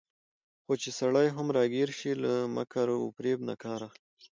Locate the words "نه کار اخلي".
3.49-4.03